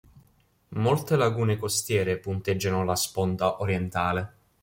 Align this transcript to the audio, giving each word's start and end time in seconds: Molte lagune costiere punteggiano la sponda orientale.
Molte 0.79 1.15
lagune 1.15 1.57
costiere 1.57 2.17
punteggiano 2.17 2.83
la 2.83 2.95
sponda 2.95 3.61
orientale. 3.61 4.33